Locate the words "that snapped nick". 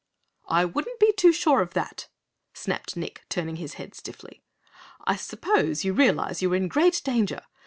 1.75-3.21